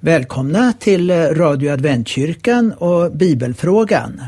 Välkomna 0.00 0.72
till 0.72 1.10
eh, 1.10 1.16
Radio 1.16 1.70
Adventkyrkan 1.70 2.72
och 2.72 3.12
Bibelfrågan. 3.12 4.22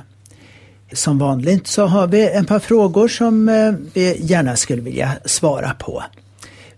Som 0.92 1.18
vanligt 1.18 1.66
så 1.66 1.86
har 1.86 2.06
vi 2.06 2.28
ett 2.28 2.48
par 2.48 2.58
frågor 2.58 3.08
som 3.08 3.48
eh, 3.48 3.72
vi 3.92 4.16
gärna 4.20 4.56
skulle 4.56 4.82
vilja 4.82 5.12
svara 5.24 5.74
på. 5.74 6.04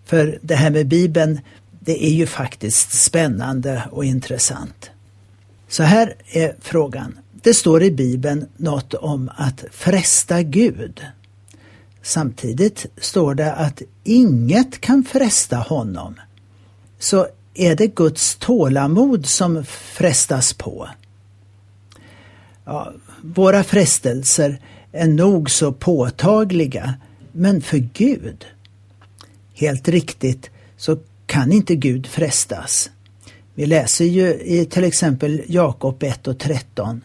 För 0.05 0.39
det 0.43 0.55
här 0.55 0.71
med 0.71 0.87
Bibeln, 0.87 1.41
det 1.81 2.05
är 2.07 2.11
ju 2.11 2.27
faktiskt 2.27 2.93
spännande 2.93 3.83
och 3.91 4.05
intressant. 4.05 4.91
Så 5.69 5.83
här 5.83 6.15
är 6.27 6.55
frågan. 6.61 7.19
Det 7.43 7.55
står 7.55 7.83
i 7.83 7.91
Bibeln 7.91 8.47
något 8.57 8.95
om 8.95 9.31
att 9.37 9.65
fresta 9.71 10.43
Gud. 10.43 11.01
Samtidigt 12.03 12.87
står 13.01 13.35
det 13.35 13.53
att 13.53 13.83
inget 14.05 14.81
kan 14.81 15.05
fresta 15.05 15.57
honom. 15.57 16.15
Så 16.99 17.27
är 17.55 17.77
det 17.77 17.87
Guds 17.87 18.37
tålamod 18.37 19.27
som 19.27 19.65
frestas 19.65 20.53
på? 20.53 20.89
Ja, 22.65 22.93
våra 23.23 23.65
frestelser 23.65 24.61
är 24.93 25.09
nog 25.09 25.51
så 25.51 25.73
påtagliga, 25.73 26.95
men 27.33 27.63
för 27.63 27.79
Gud, 27.79 28.45
helt 29.55 29.89
riktigt, 29.89 30.51
så 30.77 30.99
kan 31.27 31.53
inte 31.53 31.75
Gud 31.75 32.07
frestas. 32.07 32.91
Vi 33.55 33.67
läser 33.67 34.05
ju 34.05 34.35
i 34.35 34.67
till 34.71 34.85
exempel 34.85 35.43
Jakob 35.47 36.03
1 36.03 36.29
och 36.29 36.39
13. 36.39 37.01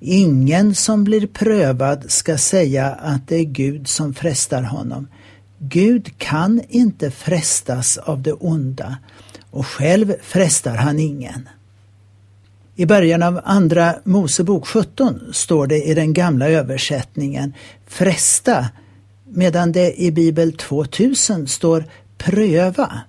Ingen 0.00 0.74
som 0.74 1.04
blir 1.04 1.26
prövad 1.26 2.04
ska 2.08 2.38
säga 2.38 2.90
att 2.90 3.28
det 3.28 3.36
är 3.36 3.44
Gud 3.44 3.88
som 3.88 4.14
frestar 4.14 4.62
honom. 4.62 5.08
Gud 5.58 6.18
kan 6.18 6.60
inte 6.68 7.10
frestas 7.10 7.98
av 7.98 8.22
det 8.22 8.32
onda 8.32 8.96
och 9.52 9.66
själv 9.66 10.14
frestar 10.22 10.76
han 10.76 10.98
ingen. 10.98 11.48
I 12.76 12.86
början 12.86 13.22
av 13.22 13.40
Andra 13.44 13.94
Mosebok 14.04 14.66
17 14.66 15.20
står 15.32 15.66
det 15.66 15.82
i 15.82 15.94
den 15.94 16.12
gamla 16.12 16.48
översättningen 16.48 17.54
fresta 17.86 18.68
medan 19.24 19.72
det 19.72 20.02
i 20.02 20.12
Bibel 20.12 20.52
2000 20.52 21.48
står 21.48 21.84
pröva. 22.18 23.00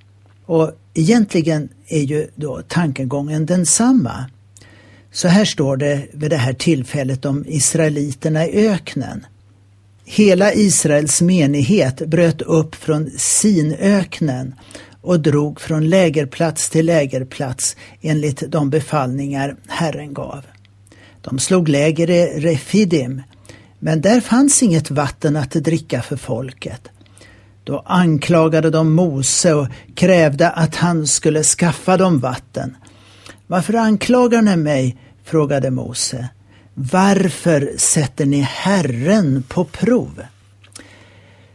Och 0.45 0.71
egentligen 0.93 1.69
är 1.87 2.01
ju 2.01 2.27
då 2.35 2.61
tankegången 2.67 3.45
densamma. 3.45 4.25
Så 5.11 5.27
här 5.27 5.45
står 5.45 5.77
det 5.77 6.07
vid 6.11 6.29
det 6.29 6.37
här 6.37 6.53
tillfället 6.53 7.25
om 7.25 7.45
israeliterna 7.47 8.47
i 8.47 8.67
öknen. 8.67 9.25
Hela 10.05 10.53
Israels 10.53 11.21
menighet 11.21 12.07
bröt 12.07 12.41
upp 12.41 12.75
från 12.75 13.09
Sinöknen 13.17 14.55
och 15.03 15.19
drog 15.19 15.61
från 15.61 15.89
lägerplats 15.89 16.69
till 16.69 16.85
lägerplats 16.85 17.75
enligt 18.01 18.51
de 18.51 18.69
befallningar 18.69 19.55
Herren 19.67 20.13
gav. 20.13 20.45
De 21.21 21.39
slog 21.39 21.69
läger 21.69 22.09
i 22.09 22.39
Refidim, 22.39 23.21
men 23.79 24.01
där 24.01 24.21
fanns 24.21 24.63
inget 24.63 24.91
vatten 24.91 25.35
att 25.35 25.51
dricka 25.51 26.01
för 26.01 26.15
folket. 26.15 26.89
Då 27.63 27.83
anklagade 27.85 28.69
de 28.69 28.93
Mose 28.93 29.53
och 29.53 29.67
krävde 29.95 30.49
att 30.49 30.75
han 30.75 31.07
skulle 31.07 31.43
skaffa 31.43 31.97
dem 31.97 32.19
vatten. 32.19 32.77
Varför 33.47 33.73
anklagar 33.73 34.41
ni 34.41 34.55
mig? 34.55 34.97
frågade 35.23 35.71
Mose. 35.71 36.29
Varför 36.73 37.73
sätter 37.77 38.25
ni 38.25 38.41
Herren 38.41 39.43
på 39.47 39.65
prov? 39.65 40.21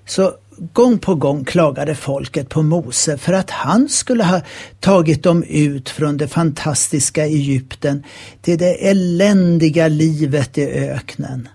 Så 0.07 0.33
Gång 0.73 0.99
på 0.99 1.15
gång 1.15 1.45
klagade 1.45 1.95
folket 1.95 2.49
på 2.49 2.63
Mose 2.63 3.19
för 3.19 3.33
att 3.33 3.51
han 3.51 3.89
skulle 3.89 4.25
ha 4.25 4.41
tagit 4.81 5.23
dem 5.23 5.43
ut 5.43 5.89
från 5.89 6.17
det 6.17 6.29
fantastiska 6.29 7.27
Egypten 7.27 8.03
till 8.43 8.59
det 8.59 8.89
eländiga 8.89 9.89
livet 9.89 10.59
i 10.59 10.65
öknen. 10.65 11.49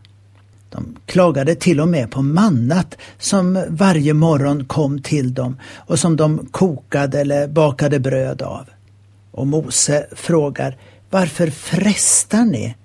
De 0.69 0.97
klagade 1.05 1.55
till 1.55 1.79
och 1.79 1.87
med 1.87 2.11
på 2.11 2.21
mannat 2.21 2.97
som 3.19 3.65
varje 3.69 4.13
morgon 4.13 4.65
kom 4.65 5.01
till 5.01 5.33
dem 5.33 5.57
och 5.75 5.99
som 5.99 6.15
de 6.15 6.47
kokade 6.51 7.19
eller 7.19 7.47
bakade 7.47 7.99
bröd 7.99 8.41
av. 8.41 8.65
Och 9.31 9.47
Mose 9.47 10.07
frågar, 10.11 10.77
varför 11.09 11.49
frestar 11.49 12.45
ni? 12.45 12.75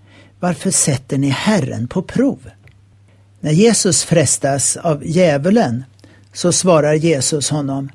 Varför 0.40 0.70
sätter 0.70 1.18
ni 1.18 1.28
Herren 1.28 1.88
på 1.88 2.02
prov? 2.02 2.38
När 3.40 3.52
Jesus 3.52 4.04
frestas 4.04 4.76
av 4.76 5.06
djävulen 5.06 5.84
så 6.38 6.52
svarar 6.52 6.94
Jesus 6.94 7.50
honom 7.50 7.90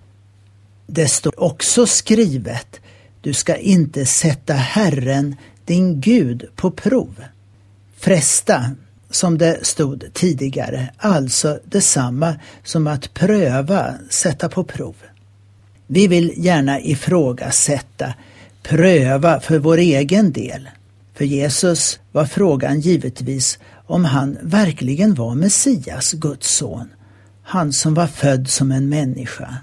Det 0.88 1.08
står 1.08 1.44
också 1.44 1.88
skrivet 1.88 2.82
Du 3.22 3.34
ska 3.34 3.56
inte 3.56 4.06
sätta 4.06 4.54
Herren, 4.54 5.36
din 5.66 6.02
Gud, 6.02 6.46
på 6.56 6.72
prov. 6.72 7.24
Fresta, 7.98 8.72
som 9.10 9.38
det 9.38 9.66
stod 9.66 10.04
tidigare, 10.14 10.90
alltså 10.98 11.60
detsamma 11.66 12.36
som 12.64 12.88
att 12.88 13.14
pröva, 13.14 13.94
sätta 14.10 14.50
på 14.50 14.64
prov. 14.64 14.96
Vi 15.88 16.08
vill 16.08 16.34
gärna 16.38 16.82
ifrågasätta, 16.82 18.14
pröva 18.64 19.40
för 19.40 19.60
vår 19.60 19.78
egen 19.78 20.32
del. 20.32 20.70
För 21.14 21.26
Jesus 21.26 22.00
var 22.12 22.26
frågan 22.26 22.80
givetvis 22.80 23.60
om 23.86 24.06
han 24.06 24.38
verkligen 24.42 25.14
var 25.14 25.36
Messias, 25.36 26.14
Guds 26.14 26.56
son 26.56 26.90
han 27.44 27.74
som 27.74 27.94
var 27.94 28.08
född 28.08 28.50
som 28.50 28.72
en 28.72 28.90
människa. 28.90 29.58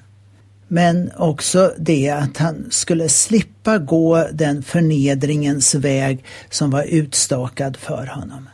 Men 0.69 1.11
också 1.17 1.75
det 1.79 2.11
att 2.11 2.37
han 2.37 2.67
skulle 2.71 3.09
slippa 3.09 3.79
gå 3.79 4.29
den 4.33 4.63
förnedringens 4.63 5.75
väg 5.75 6.25
som 6.51 6.71
var 6.71 6.83
utstakad 6.83 7.77
för 7.77 8.07
honom. 8.07 8.49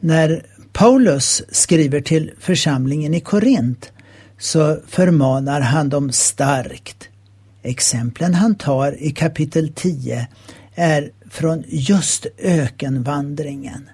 När 0.00 0.42
Paulus 0.72 1.42
skriver 1.50 2.00
till 2.00 2.32
församlingen 2.40 3.14
i 3.14 3.20
Korint 3.20 3.92
så 4.38 4.78
förmanar 4.86 5.60
han 5.60 5.88
dem 5.88 6.12
starkt. 6.12 7.08
Exemplen 7.62 8.34
han 8.34 8.54
tar 8.54 9.02
i 9.02 9.10
kapitel 9.10 9.72
10 9.74 10.28
är 10.74 11.10
från 11.30 11.64
just 11.66 12.26
ökenvandringen. 12.38 13.90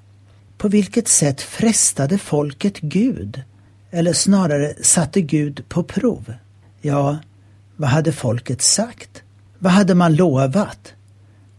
På 0.59 0.69
vilket 0.69 1.09
sätt 1.09 1.41
frestade 1.41 2.19
folket 2.19 2.81
Gud? 2.81 3.43
Eller 3.95 4.13
snarare 4.13 4.75
satte 4.83 5.21
Gud 5.21 5.65
på 5.69 5.83
prov. 5.83 6.35
Ja, 6.81 7.19
vad 7.77 7.91
hade 7.91 8.13
folket 8.13 8.63
sagt? 8.63 9.23
Vad 9.59 9.73
hade 9.73 9.95
man 9.95 10.17
lovat? 10.17 10.93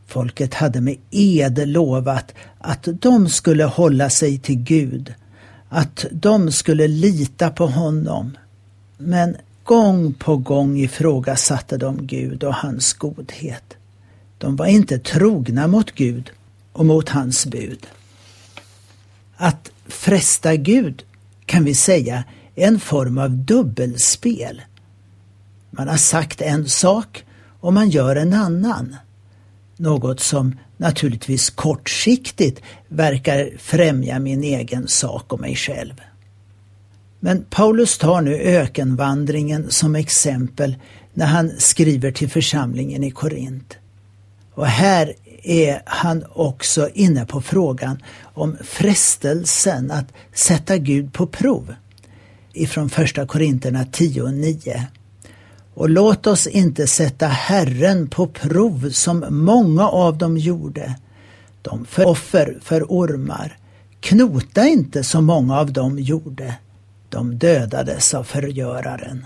Folket 0.07 0.53
hade 0.53 0.81
med 0.81 0.97
ed 1.11 1.67
lovat 1.69 2.33
att 2.59 2.88
de 2.91 3.29
skulle 3.29 3.63
hålla 3.63 4.09
sig 4.09 4.39
till 4.39 4.55
Gud, 4.55 5.13
att 5.69 6.05
de 6.11 6.51
skulle 6.51 6.88
lita 6.88 7.49
på 7.49 7.67
honom. 7.67 8.38
Men 8.97 9.38
gång 9.63 10.13
på 10.13 10.38
gång 10.38 10.77
ifrågasatte 10.77 11.77
de 11.77 12.07
Gud 12.07 12.43
och 12.43 12.55
hans 12.55 12.93
godhet. 12.93 13.73
De 14.38 14.55
var 14.55 14.66
inte 14.66 14.99
trogna 14.99 15.67
mot 15.67 15.91
Gud 15.91 16.31
och 16.72 16.85
mot 16.85 17.09
hans 17.09 17.45
bud. 17.45 17.88
Att 19.35 19.72
fresta 19.88 20.55
Gud 20.55 21.03
kan 21.45 21.63
vi 21.63 21.75
säga, 21.75 22.23
en 22.55 22.79
form 22.79 23.17
av 23.17 23.29
dubbelspel. 23.29 24.61
Man 25.71 25.87
har 25.87 25.97
sagt 25.97 26.41
en 26.41 26.69
sak 26.69 27.25
och 27.59 27.73
man 27.73 27.89
gör 27.89 28.15
en 28.15 28.33
annan. 28.33 28.95
Något 29.77 30.19
som 30.19 30.55
naturligtvis 30.77 31.49
kortsiktigt 31.49 32.61
verkar 32.87 33.51
främja 33.57 34.19
min 34.19 34.43
egen 34.43 34.87
sak 34.87 35.33
och 35.33 35.39
mig 35.39 35.55
själv. 35.55 36.01
Men 37.19 37.45
Paulus 37.49 37.97
tar 37.97 38.21
nu 38.21 38.35
ökenvandringen 38.35 39.71
som 39.71 39.95
exempel 39.95 40.75
när 41.13 41.25
han 41.25 41.51
skriver 41.57 42.11
till 42.11 42.29
församlingen 42.29 43.03
i 43.03 43.11
Korint. 43.11 43.78
Och 44.55 44.67
här 44.67 45.14
är 45.44 45.82
han 45.85 46.23
också 46.29 46.90
inne 46.94 47.26
på 47.26 47.41
frågan 47.41 48.03
om 48.23 48.58
frestelsen 48.64 49.91
att 49.91 50.05
sätta 50.34 50.78
Gud 50.78 51.14
på 51.14 51.28
prov 51.28 51.76
ifrån 52.53 52.90
första 52.90 53.28
Korinterna 53.28 53.85
10 53.91 54.22
och 54.22 54.34
9. 54.34 54.88
Och 55.73 55.90
låt 55.90 56.28
oss 56.28 56.47
inte 56.47 56.88
sätta 56.88 57.28
Herren 57.28 58.08
på 58.08 58.28
prov 58.28 58.90
som 58.91 59.26
många 59.29 59.88
av 59.88 60.17
dem 60.17 60.38
gjorde. 60.38 60.96
De 61.61 61.85
för 61.85 62.08
offer 62.08 62.58
för 62.61 62.84
ormar. 62.84 63.58
Knota 63.99 64.67
inte 64.67 65.03
som 65.03 65.26
många 65.26 65.59
av 65.59 65.73
dem 65.73 65.99
gjorde. 65.99 66.56
De 67.09 67.38
dödades 67.38 68.14
av 68.14 68.23
förgöraren. 68.23 69.26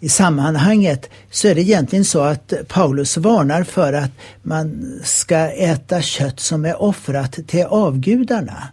I 0.00 0.08
sammanhanget 0.08 1.10
så 1.30 1.48
är 1.48 1.54
det 1.54 1.60
egentligen 1.60 2.04
så 2.04 2.20
att 2.20 2.52
Paulus 2.68 3.16
varnar 3.16 3.64
för 3.64 3.92
att 3.92 4.10
man 4.42 4.92
ska 5.04 5.36
äta 5.36 6.02
kött 6.02 6.40
som 6.40 6.64
är 6.64 6.82
offrat 6.82 7.38
till 7.46 7.64
avgudarna. 7.64 8.68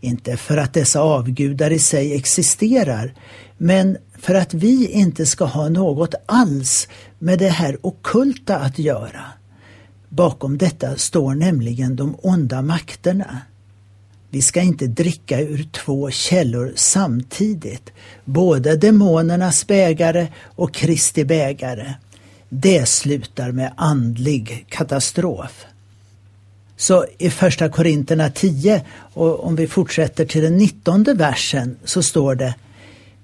Inte 0.00 0.36
för 0.36 0.56
att 0.56 0.74
dessa 0.74 1.00
avgudar 1.00 1.70
i 1.70 1.78
sig 1.78 2.14
existerar, 2.14 3.14
men 3.58 3.96
för 4.18 4.34
att 4.34 4.54
vi 4.54 4.86
inte 4.86 5.26
ska 5.26 5.44
ha 5.44 5.68
något 5.68 6.14
alls 6.26 6.88
med 7.18 7.38
det 7.38 7.48
här 7.48 7.86
okulta 7.86 8.56
att 8.56 8.78
göra. 8.78 9.24
Bakom 10.08 10.58
detta 10.58 10.96
står 10.96 11.34
nämligen 11.34 11.96
de 11.96 12.16
onda 12.22 12.62
makterna. 12.62 13.40
Vi 14.36 14.42
ska 14.42 14.60
inte 14.60 14.86
dricka 14.86 15.40
ur 15.40 15.68
två 15.72 16.10
källor 16.10 16.72
samtidigt, 16.76 17.92
både 18.24 18.76
demonernas 18.76 19.66
bägare 19.66 20.28
och 20.44 20.74
Kristi 20.74 21.24
bägare. 21.24 21.94
Det 22.48 22.88
slutar 22.88 23.52
med 23.52 23.72
andlig 23.76 24.66
katastrof. 24.68 25.66
Så 26.76 27.06
i 27.18 27.30
första 27.30 27.68
Korinterna 27.68 28.30
10 28.30 28.84
och 29.14 29.44
om 29.44 29.56
vi 29.56 29.66
fortsätter 29.66 30.26
till 30.26 30.42
den 30.42 30.56
19 30.56 31.04
versen 31.04 31.76
så 31.84 32.02
står 32.02 32.34
det 32.34 32.54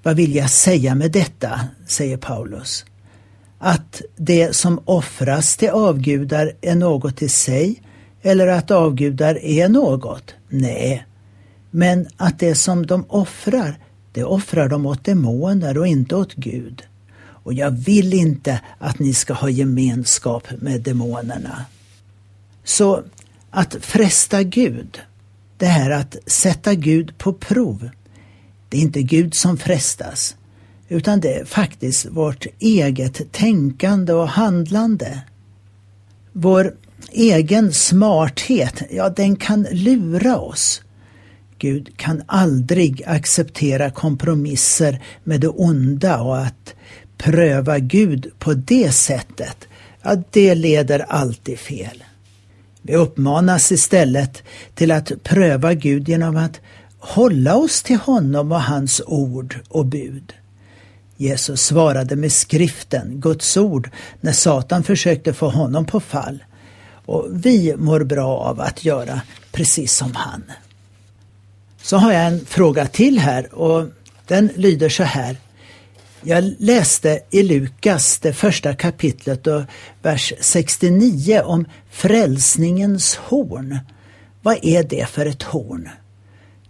Vad 0.03 0.15
vill 0.15 0.35
jag 0.35 0.49
säga 0.49 0.95
med 0.95 1.11
detta? 1.11 1.59
säger 1.87 2.17
Paulus. 2.17 2.85
Att 3.59 4.01
det 4.15 4.55
som 4.55 4.81
offras 4.85 5.57
till 5.57 5.69
avgudar 5.69 6.51
är 6.61 6.75
något 6.75 7.21
i 7.21 7.29
sig 7.29 7.81
eller 8.21 8.47
att 8.47 8.71
avgudar 8.71 9.45
är 9.45 9.69
något? 9.69 10.35
Nej. 10.53 11.05
Men 11.71 12.07
att 12.17 12.39
det 12.39 12.55
som 12.55 12.85
de 12.85 13.05
offrar, 13.09 13.77
det 14.11 14.23
offrar 14.23 14.69
de 14.69 14.85
åt 14.85 15.03
demoner 15.03 15.77
och 15.77 15.87
inte 15.87 16.15
åt 16.15 16.33
Gud. 16.33 16.83
Och 17.15 17.53
jag 17.53 17.71
vill 17.71 18.13
inte 18.13 18.61
att 18.79 18.99
ni 18.99 19.13
ska 19.13 19.33
ha 19.33 19.49
gemenskap 19.49 20.47
med 20.61 20.81
demonerna. 20.81 21.65
Så 22.63 23.03
att 23.51 23.75
fresta 23.79 24.43
Gud, 24.43 24.99
det 25.57 25.65
här 25.65 25.89
att 25.89 26.17
sätta 26.25 26.73
Gud 26.73 27.17
på 27.17 27.33
prov, 27.33 27.89
det 28.69 28.77
är 28.77 28.81
inte 28.81 29.01
Gud 29.01 29.35
som 29.35 29.57
frestas, 29.57 30.35
utan 30.89 31.19
det 31.19 31.39
är 31.39 31.45
faktiskt 31.45 32.05
vårt 32.05 32.45
eget 32.59 33.31
tänkande 33.31 34.13
och 34.13 34.29
handlande. 34.29 35.21
Vår 36.31 36.75
egen 37.11 37.73
smarthet, 37.73 38.81
ja 38.89 39.09
den 39.09 39.35
kan 39.35 39.67
lura 39.71 40.37
oss. 40.37 40.81
Gud 41.57 41.97
kan 41.97 42.23
aldrig 42.25 43.03
acceptera 43.05 43.91
kompromisser 43.91 45.03
med 45.23 45.41
det 45.41 45.47
onda 45.47 46.21
och 46.21 46.37
att 46.37 46.73
pröva 47.17 47.79
Gud 47.79 48.31
på 48.39 48.53
det 48.53 48.91
sättet, 48.91 49.67
ja 50.01 50.23
det 50.31 50.55
leder 50.55 50.99
alltid 50.99 51.59
fel. 51.59 52.03
Vi 52.81 52.95
uppmanas 52.95 53.71
istället 53.71 54.43
till 54.75 54.91
att 54.91 55.11
pröva 55.23 55.73
Gud 55.73 56.09
genom 56.09 56.37
att 56.37 56.61
hålla 56.99 57.55
oss 57.55 57.83
till 57.83 57.97
honom 57.97 58.51
och 58.51 58.61
hans 58.61 59.01
ord 59.05 59.59
och 59.69 59.85
bud. 59.85 60.33
Jesus 61.17 61.61
svarade 61.61 62.15
med 62.15 62.31
skriften, 62.31 63.19
Guds 63.19 63.57
ord, 63.57 63.89
när 64.21 64.31
Satan 64.31 64.83
försökte 64.83 65.33
få 65.33 65.49
honom 65.49 65.85
på 65.85 65.99
fall. 65.99 66.43
Och 67.05 67.27
vi 67.31 67.75
mår 67.77 68.03
bra 68.03 68.37
av 68.37 68.61
att 68.61 68.85
göra 68.85 69.21
precis 69.51 69.93
som 69.93 70.15
han. 70.15 70.43
Så 71.81 71.97
har 71.97 72.13
jag 72.13 72.25
en 72.25 72.45
fråga 72.45 72.87
till 72.87 73.19
här 73.19 73.55
och 73.55 73.87
den 74.27 74.49
lyder 74.55 74.89
så 74.89 75.03
här. 75.03 75.37
Jag 76.21 76.53
läste 76.59 77.19
i 77.29 77.43
Lukas, 77.43 78.19
det 78.19 78.33
första 78.33 78.75
kapitlet 78.75 79.47
och 79.47 79.61
vers 80.01 80.33
69 80.39 81.41
om 81.45 81.65
frälsningens 81.91 83.15
horn. 83.15 83.79
Vad 84.41 84.57
är 84.61 84.83
det 84.83 85.09
för 85.09 85.25
ett 85.25 85.43
horn? 85.43 85.89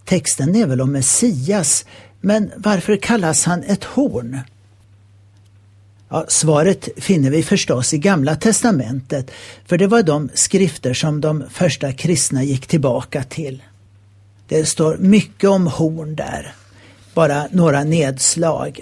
Texten 0.06 0.56
är 0.56 0.68
väl 0.68 0.82
om 0.82 0.92
Messias, 0.92 1.86
men 2.22 2.52
varför 2.58 2.98
kallas 2.98 3.46
han 3.46 3.64
ett 3.64 3.84
horn? 3.84 4.40
Ja, 6.14 6.26
svaret 6.28 6.90
finner 6.98 7.30
vi 7.30 7.44
förstås 7.44 7.94
i 7.94 7.98
Gamla 7.98 8.36
testamentet, 8.36 9.32
för 9.66 9.78
det 9.78 9.88
var 9.88 10.04
de 10.04 10.30
skrifter 10.34 10.94
som 10.94 11.22
de 11.22 11.44
första 11.50 11.94
kristna 11.94 12.44
gick 12.44 12.68
tillbaka 12.68 13.24
till. 13.24 13.64
Det 14.48 14.66
står 14.66 14.98
mycket 14.98 15.50
om 15.50 15.68
horn 15.68 16.16
där, 16.16 16.56
bara 17.14 17.48
några 17.52 17.84
nedslag. 17.84 18.80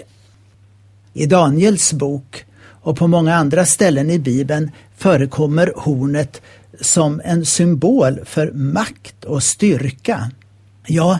I 1.12 1.26
Daniels 1.26 1.92
bok 1.92 2.44
och 2.64 2.96
på 2.96 3.06
många 3.06 3.34
andra 3.34 3.66
ställen 3.66 4.10
i 4.10 4.18
Bibeln 4.18 4.70
förekommer 4.96 5.72
hornet 5.76 6.42
som 6.80 7.20
en 7.24 7.46
symbol 7.46 8.20
för 8.24 8.52
makt 8.52 9.24
och 9.24 9.42
styrka. 9.42 10.30
Ja, 10.86 11.18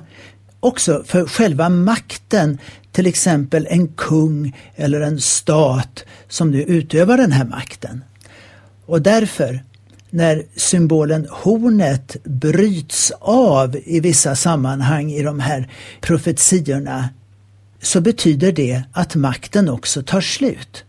också 0.63 1.03
för 1.07 1.27
själva 1.27 1.69
makten, 1.69 2.59
till 2.93 3.07
exempel 3.07 3.67
en 3.71 3.89
kung 3.89 4.57
eller 4.77 5.01
en 5.01 5.21
stat 5.21 6.05
som 6.29 6.51
nu 6.51 6.63
utövar 6.63 7.17
den 7.17 7.33
här 7.33 7.45
makten. 7.45 8.05
Och 8.87 9.03
därför, 9.03 9.65
när 10.11 10.43
symbolen 10.57 11.27
hornet 11.31 12.17
bryts 12.25 13.13
av 13.21 13.77
i 13.85 14.01
vissa 14.01 14.37
sammanhang 14.37 15.13
i 15.13 15.23
de 15.23 15.41
här 15.41 15.69
profetiorna 16.01 17.09
så 17.81 18.01
betyder 18.01 18.53
det 18.53 18.83
att 18.93 19.15
makten 19.15 19.69
också 19.69 20.03
tar 20.03 20.21
slut. 20.21 20.85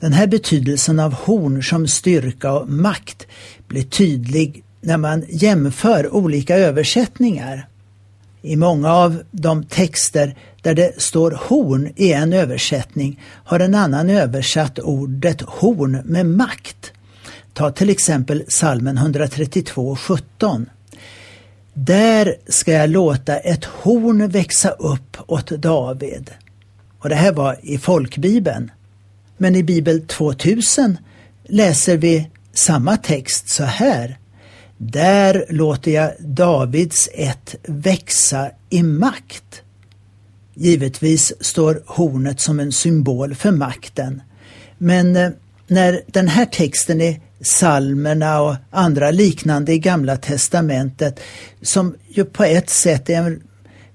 Den 0.00 0.12
här 0.12 0.26
betydelsen 0.26 1.00
av 1.00 1.12
horn 1.14 1.62
som 1.62 1.88
styrka 1.88 2.52
och 2.52 2.68
makt 2.68 3.26
blir 3.68 3.82
tydlig 3.82 4.64
när 4.80 4.96
man 4.96 5.24
jämför 5.28 6.14
olika 6.14 6.56
översättningar. 6.56 7.68
I 8.42 8.56
många 8.56 8.92
av 8.92 9.22
de 9.30 9.64
texter 9.64 10.36
där 10.62 10.74
det 10.74 11.02
står 11.02 11.30
horn 11.30 11.92
i 11.96 12.12
en 12.12 12.32
översättning 12.32 13.20
har 13.24 13.60
en 13.60 13.74
annan 13.74 14.10
översatt 14.10 14.78
ordet 14.78 15.40
horn 15.40 16.02
med 16.04 16.26
makt. 16.26 16.92
Ta 17.52 17.70
till 17.70 17.90
exempel 17.90 18.44
salmen 18.48 18.98
132.17. 18.98 20.66
Där 21.74 22.36
ska 22.48 22.72
jag 22.72 22.90
låta 22.90 23.36
ett 23.36 23.64
horn 23.64 24.28
växa 24.28 24.70
upp 24.70 25.16
åt 25.26 25.50
David. 25.50 26.30
Och 26.98 27.08
det 27.08 27.14
här 27.14 27.32
var 27.32 27.58
i 27.62 27.78
folkbibeln. 27.78 28.70
Men 29.36 29.56
i 29.56 29.62
Bibel 29.62 30.06
2000 30.06 30.98
läser 31.44 31.96
vi 31.96 32.30
samma 32.52 32.96
text 32.96 33.48
så 33.48 33.64
här. 33.64 34.19
Där 34.82 35.44
låter 35.48 35.90
jag 35.90 36.12
Davids 36.18 37.08
ett 37.14 37.54
växa 37.62 38.50
i 38.70 38.82
makt. 38.82 39.62
Givetvis 40.54 41.32
står 41.40 41.82
hornet 41.86 42.40
som 42.40 42.60
en 42.60 42.72
symbol 42.72 43.34
för 43.34 43.50
makten. 43.50 44.22
Men 44.78 45.16
eh, 45.16 45.30
när 45.66 46.00
den 46.06 46.28
här 46.28 46.44
texten 46.46 47.00
i 47.00 47.20
psalmerna 47.42 48.40
och 48.40 48.56
andra 48.70 49.10
liknande 49.10 49.72
i 49.72 49.78
Gamla 49.78 50.16
testamentet 50.16 51.20
som 51.62 51.94
ju 52.08 52.24
på 52.24 52.44
ett 52.44 52.70
sätt 52.70 53.10
är, 53.10 53.38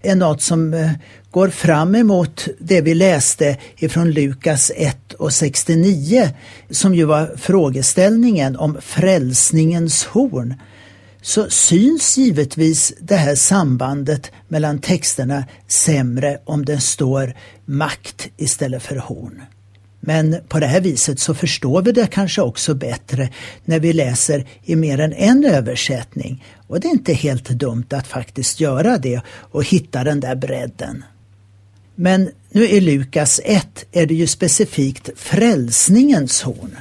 är 0.01 0.15
något 0.15 0.41
som 0.41 0.73
eh, 0.73 0.91
går 1.31 1.49
fram 1.49 1.95
emot 1.95 2.47
det 2.59 2.81
vi 2.81 2.93
läste 2.93 3.57
ifrån 3.77 4.11
Lukas 4.11 4.71
1 4.75 5.13
och 5.13 5.33
69 5.33 6.29
som 6.69 6.95
ju 6.95 7.05
var 7.05 7.35
frågeställningen 7.37 8.57
om 8.57 8.77
frälsningens 8.81 10.05
horn 10.05 10.53
så 11.25 11.49
syns 11.49 12.17
givetvis 12.17 12.93
det 12.99 13.15
här 13.15 13.35
sambandet 13.35 14.31
mellan 14.47 14.79
texterna 14.79 15.45
sämre 15.67 16.39
om 16.45 16.65
det 16.65 16.79
står 16.79 17.35
makt 17.65 18.29
istället 18.37 18.83
för 18.83 18.95
horn. 18.95 19.41
Men 19.99 20.37
på 20.47 20.59
det 20.59 20.67
här 20.67 20.81
viset 20.81 21.19
så 21.19 21.33
förstår 21.33 21.81
vi 21.81 21.91
det 21.91 22.07
kanske 22.07 22.41
också 22.41 22.73
bättre 22.73 23.29
när 23.65 23.79
vi 23.79 23.93
läser 23.93 24.47
i 24.63 24.75
mer 24.75 24.99
än 24.99 25.13
en 25.13 25.45
översättning. 25.45 26.43
Och 26.67 26.79
det 26.79 26.87
är 26.87 26.91
inte 26.91 27.13
helt 27.13 27.49
dumt 27.49 27.87
att 27.89 28.07
faktiskt 28.07 28.59
göra 28.59 28.97
det 28.97 29.21
och 29.27 29.63
hitta 29.63 30.03
den 30.03 30.19
där 30.19 30.35
bredden. 30.35 31.03
Men 31.95 32.29
nu 32.51 32.67
i 32.67 32.81
Lukas 32.81 33.41
1 33.43 33.85
är 33.91 34.05
det 34.05 34.15
ju 34.15 34.27
specifikt 34.27 35.09
frälsningens 35.15 36.41
horn. 36.41 36.77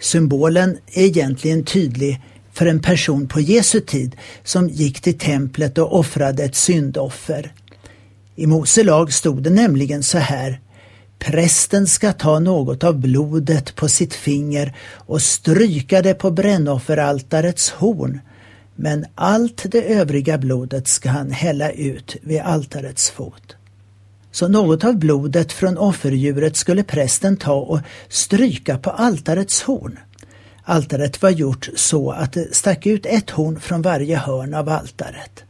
Symbolen 0.00 0.78
är 0.92 1.04
egentligen 1.04 1.64
tydlig 1.64 2.20
för 2.52 2.66
en 2.66 2.80
person 2.80 3.28
på 3.28 3.40
Jesu 3.40 3.80
tid 3.80 4.16
som 4.44 4.68
gick 4.68 5.00
till 5.00 5.18
templet 5.18 5.78
och 5.78 5.98
offrade 5.98 6.44
ett 6.44 6.56
syndoffer. 6.56 7.52
I 8.36 8.46
Mose 8.46 8.82
lag 8.82 9.12
stod 9.12 9.42
det 9.42 9.50
nämligen 9.50 10.02
så 10.02 10.18
här 10.18 10.60
Prästen 11.20 11.86
ska 11.86 12.12
ta 12.12 12.38
något 12.38 12.84
av 12.84 12.98
blodet 12.98 13.76
på 13.76 13.88
sitt 13.88 14.14
finger 14.14 14.76
och 14.94 15.22
stryka 15.22 16.02
det 16.02 16.14
på 16.14 16.30
brännofferaltarets 16.30 17.70
horn, 17.70 18.20
men 18.76 19.06
allt 19.14 19.66
det 19.70 19.82
övriga 19.82 20.38
blodet 20.38 20.88
ska 20.88 21.10
han 21.10 21.30
hälla 21.30 21.70
ut 21.70 22.16
vid 22.22 22.40
altarets 22.40 23.10
fot. 23.10 23.56
Så 24.32 24.48
något 24.48 24.84
av 24.84 24.96
blodet 24.96 25.52
från 25.52 25.78
offerdjuret 25.78 26.56
skulle 26.56 26.82
prästen 26.82 27.36
ta 27.36 27.54
och 27.54 27.80
stryka 28.08 28.78
på 28.78 28.90
altarets 28.90 29.62
horn. 29.62 29.98
Altaret 30.70 31.22
var 31.22 31.30
gjort 31.30 31.68
så 31.74 32.10
att 32.10 32.32
det 32.32 32.54
stack 32.54 32.86
ut 32.86 33.06
ett 33.06 33.30
horn 33.30 33.60
från 33.60 33.82
varje 33.82 34.16
hörn 34.16 34.54
av 34.54 34.68
altaret. 34.68 35.44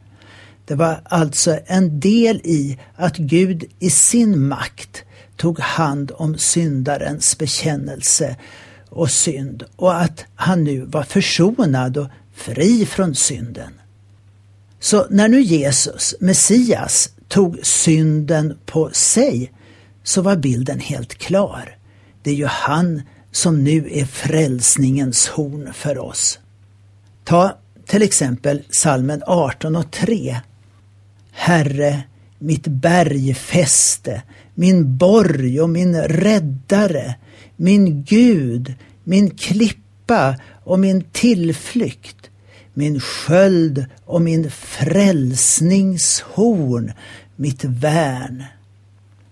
Det 0.65 0.75
var 0.75 1.01
alltså 1.03 1.59
en 1.65 1.99
del 1.99 2.41
i 2.43 2.79
att 2.95 3.17
Gud 3.17 3.63
i 3.79 3.89
sin 3.89 4.47
makt 4.47 5.03
tog 5.37 5.59
hand 5.59 6.11
om 6.15 6.37
syndarens 6.37 7.37
bekännelse 7.37 8.35
och 8.89 9.11
synd 9.11 9.63
och 9.75 10.01
att 10.01 10.25
han 10.35 10.63
nu 10.63 10.85
var 10.85 11.03
försonad 11.03 11.97
och 11.97 12.07
fri 12.33 12.85
från 12.85 13.15
synden. 13.15 13.73
Så 14.79 15.07
när 15.09 15.27
nu 15.27 15.41
Jesus, 15.41 16.15
Messias, 16.19 17.09
tog 17.27 17.59
synden 17.63 18.57
på 18.65 18.89
sig 18.93 19.51
så 20.03 20.21
var 20.21 20.35
bilden 20.35 20.79
helt 20.79 21.15
klar. 21.15 21.77
Det 22.23 22.29
är 22.29 22.35
ju 22.35 22.45
han 22.45 23.01
som 23.31 23.63
nu 23.63 23.89
är 23.91 24.05
frälsningens 24.05 25.27
horn 25.27 25.73
för 25.73 25.97
oss. 25.97 26.39
Ta 27.23 27.57
till 27.85 28.01
exempel 28.01 28.61
salmen 28.69 29.23
18 29.25 29.75
och 29.75 29.91
3. 29.91 30.37
Herre, 31.31 32.03
mitt 32.39 32.67
bergfäste, 32.67 34.21
min 34.53 34.97
borg 34.97 35.61
och 35.61 35.69
min 35.69 36.01
räddare, 36.01 37.15
min 37.55 38.03
Gud, 38.03 38.73
min 39.03 39.29
klippa 39.29 40.35
och 40.63 40.79
min 40.79 41.03
tillflykt, 41.11 42.29
min 42.73 42.99
sköld 42.99 43.85
och 44.05 44.21
min 44.21 44.51
frälsningshorn, 44.51 46.91
mitt 47.35 47.63
värn. 47.63 48.43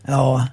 Ja, 0.07 0.47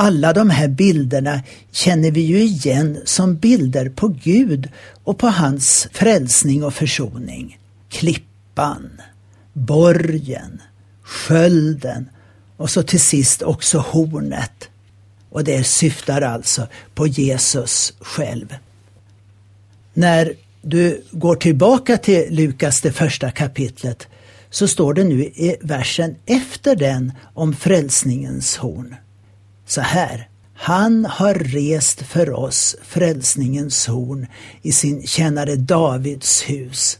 alla 0.00 0.32
de 0.32 0.50
här 0.50 0.68
bilderna 0.68 1.42
känner 1.72 2.10
vi 2.10 2.20
ju 2.20 2.42
igen 2.42 2.98
som 3.04 3.36
bilder 3.36 3.88
på 3.88 4.08
Gud 4.08 4.68
och 5.04 5.18
på 5.18 5.26
hans 5.26 5.88
frälsning 5.92 6.64
och 6.64 6.74
försoning. 6.74 7.58
Klippan, 7.88 8.90
borgen, 9.52 10.62
skölden 11.02 12.08
och 12.56 12.70
så 12.70 12.82
till 12.82 13.00
sist 13.00 13.42
också 13.42 13.78
hornet. 13.78 14.68
Och 15.30 15.44
det 15.44 15.64
syftar 15.64 16.22
alltså 16.22 16.66
på 16.94 17.06
Jesus 17.06 17.92
själv. 18.00 18.54
När 19.94 20.32
du 20.62 21.02
går 21.10 21.36
tillbaka 21.36 21.96
till 21.96 22.26
Lukas 22.30 22.80
det 22.80 22.92
första 22.92 23.30
kapitlet 23.30 24.08
så 24.50 24.68
står 24.68 24.94
det 24.94 25.04
nu 25.04 25.22
i 25.22 25.56
versen 25.60 26.16
efter 26.26 26.76
den 26.76 27.12
om 27.34 27.54
frälsningens 27.54 28.56
horn. 28.56 28.96
Så 29.70 29.80
här. 29.80 30.28
Han 30.54 31.04
har 31.04 31.34
rest 31.34 32.02
för 32.02 32.30
oss 32.32 32.76
frälsningens 32.82 33.86
horn 33.86 34.26
i 34.62 34.72
sin 34.72 35.06
tjänare 35.06 35.56
Davids 35.56 36.42
hus. 36.42 36.98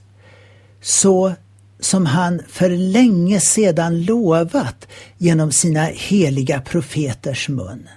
Så 0.81 1.35
som 1.81 2.07
han 2.07 2.43
för 2.49 2.71
länge 2.71 3.41
sedan 3.41 4.03
lovat 4.03 4.89
genom 5.19 5.53
sina 5.53 5.85
heliga 5.85 6.61
profeters 6.61 7.49
mun. 7.49 7.89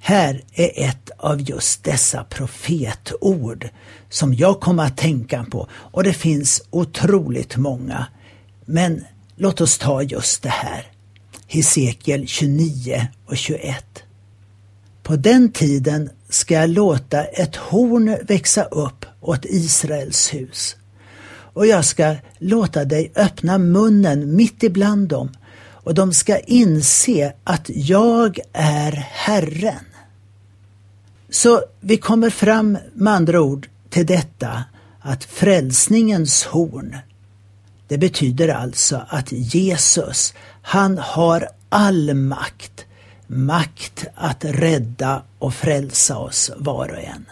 Här 0.00 0.44
är 0.52 0.84
ett 0.88 1.10
av 1.16 1.40
just 1.40 1.84
dessa 1.84 2.24
profetord 2.24 3.68
som 4.08 4.34
jag 4.34 4.60
kom 4.60 4.78
att 4.78 4.96
tänka 4.96 5.46
på 5.50 5.68
och 5.72 6.04
det 6.04 6.14
finns 6.14 6.62
otroligt 6.70 7.56
många. 7.56 8.06
Men 8.64 9.04
låt 9.36 9.60
oss 9.60 9.78
ta 9.78 10.02
just 10.02 10.42
det 10.42 10.48
här. 10.48 10.91
Hesekiel 11.52 12.26
29 12.26 13.08
och 13.26 13.36
21. 13.36 13.84
På 15.02 15.16
den 15.16 15.52
tiden 15.52 16.10
ska 16.28 16.54
jag 16.54 16.70
låta 16.70 17.24
ett 17.24 17.56
horn 17.56 18.16
växa 18.28 18.64
upp 18.64 19.06
åt 19.20 19.44
Israels 19.44 20.34
hus 20.34 20.76
och 21.28 21.66
jag 21.66 21.84
ska 21.84 22.16
låta 22.38 22.84
dig 22.84 23.12
öppna 23.16 23.58
munnen 23.58 24.36
mitt 24.36 24.62
ibland 24.62 25.08
dem 25.08 25.30
och 25.70 25.94
de 25.94 26.12
ska 26.12 26.38
inse 26.38 27.32
att 27.44 27.70
jag 27.74 28.38
är 28.52 28.92
Herren. 29.10 29.84
Så 31.30 31.62
vi 31.80 31.96
kommer 31.96 32.30
fram 32.30 32.78
med 32.94 33.12
andra 33.12 33.40
ord 33.40 33.68
till 33.90 34.06
detta 34.06 34.64
att 35.00 35.24
frälsningens 35.24 36.44
horn, 36.44 36.96
det 37.92 37.98
betyder 37.98 38.48
alltså 38.48 39.00
att 39.08 39.32
Jesus, 39.32 40.34
han 40.62 40.98
har 40.98 41.48
all 41.68 42.14
makt. 42.14 42.84
Makt 43.26 44.04
att 44.14 44.44
rädda 44.44 45.22
och 45.38 45.54
frälsa 45.54 46.18
oss 46.18 46.50
var 46.56 46.88
och 46.88 46.98
en. 46.98 47.24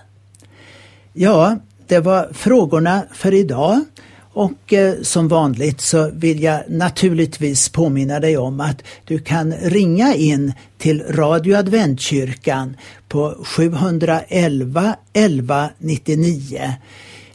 Ja, 1.13 1.57
det 1.87 1.99
var 1.99 2.29
frågorna 2.33 3.03
för 3.13 3.35
idag. 3.35 3.85
Och 4.33 4.73
eh, 4.73 4.95
som 5.03 5.29
vanligt 5.29 5.81
så 5.81 6.11
vill 6.11 6.43
jag 6.43 6.63
naturligtvis 6.69 7.69
påminna 7.69 8.21
dig 8.21 8.37
om 8.37 8.61
att 8.61 8.83
du 9.05 9.19
kan 9.19 9.53
ringa 9.53 10.15
in 10.15 10.53
till 10.79 11.03
Radio 11.03 11.57
Adventkyrkan 11.57 12.77
på 13.09 13.37
711 13.45 14.97
11 15.13 15.71
99 15.79 16.75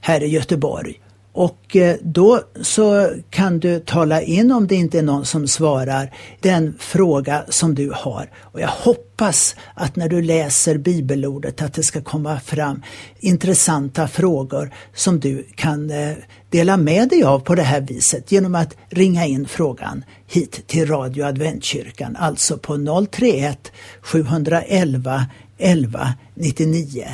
här 0.02 0.24
i 0.24 0.28
Göteborg. 0.28 1.00
Och 1.36 1.76
eh, 1.76 1.96
då 2.02 2.42
så 2.62 3.12
kan 3.30 3.60
du 3.60 3.80
tala 3.80 4.22
in 4.22 4.52
om 4.52 4.68
det 4.68 4.76
inte 4.76 5.00
är 5.00 5.04
någon 5.04 5.26
som 5.26 5.48
svarar 5.48 6.14
den 6.40 6.76
fråga 6.80 7.46
som 7.50 7.76
du 7.76 7.92
har. 7.96 8.32
Och 8.42 8.62
jag 8.62 8.68
hoppas 8.68 9.56
att 9.74 9.96
när 9.96 10.10
du 10.10 10.22
läser 10.22 10.78
bibelordet 10.78 11.62
att 11.62 11.74
det 11.74 11.84
ska 11.84 12.02
komma 12.02 12.40
fram 12.40 12.84
intressanta 13.20 14.08
frågor 14.08 14.74
som 14.94 15.20
du 15.20 15.48
kan 15.56 15.90
eh, 15.90 16.14
dela 16.50 16.78
med 16.78 17.10
dig 17.10 17.24
av 17.24 17.40
på 17.40 17.56
det 17.56 17.64
här 17.64 17.82
viset 17.82 18.32
genom 18.32 18.56
att 18.56 18.76
ringa 18.90 19.26
in 19.26 19.48
frågan 19.48 20.04
hit 20.28 20.68
till 20.68 20.88
Radio 20.88 21.26
Adventkyrkan, 21.26 22.16
alltså 22.16 22.58
på 22.58 23.06
031 23.12 23.72
711 24.02 25.26
11 25.58 26.14
99. 26.36 27.08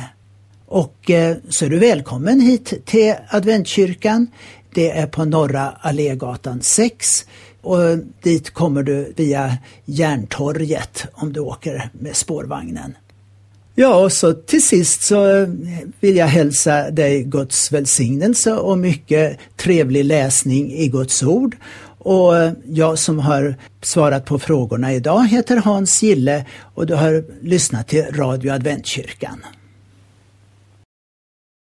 Och 0.72 1.10
eh, 1.10 1.36
så 1.48 1.64
är 1.64 1.68
du 1.68 1.78
välkommen 1.78 2.40
hit 2.40 2.86
till 2.86 3.14
Adventkyrkan. 3.28 4.26
Det 4.74 4.90
är 4.90 5.06
på 5.06 5.24
Norra 5.24 5.70
Allégatan 5.80 6.62
6 6.62 7.26
och 7.60 7.82
eh, 7.82 7.98
dit 8.22 8.50
kommer 8.50 8.82
du 8.82 9.12
via 9.16 9.58
Järntorget 9.84 11.06
om 11.12 11.32
du 11.32 11.40
åker 11.40 11.90
med 11.92 12.16
spårvagnen. 12.16 12.96
Ja, 13.74 13.94
och 13.94 14.12
så 14.12 14.32
till 14.32 14.62
sist 14.62 15.02
så 15.02 15.36
eh, 15.36 15.48
vill 16.00 16.16
jag 16.16 16.26
hälsa 16.26 16.90
dig 16.90 17.22
Guds 17.22 17.72
välsignelse 17.72 18.52
och 18.52 18.78
mycket 18.78 19.38
trevlig 19.56 20.04
läsning 20.04 20.72
i 20.72 20.88
Guds 20.88 21.22
ord. 21.22 21.56
Och 21.98 22.36
eh, 22.36 22.52
jag 22.66 22.98
som 22.98 23.18
har 23.18 23.54
svarat 23.82 24.24
på 24.24 24.38
frågorna 24.38 24.92
idag 24.92 25.28
heter 25.28 25.56
Hans 25.56 26.02
Gille 26.02 26.46
och 26.74 26.86
du 26.86 26.94
har 26.94 27.24
lyssnat 27.42 27.88
till 27.88 28.04
Radio 28.04 28.52
Adventkyrkan. 28.52 29.42